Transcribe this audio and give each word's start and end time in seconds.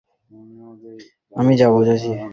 আমি 1.31 1.53
যাবো, 1.57 1.79
চাচী। 1.87 2.11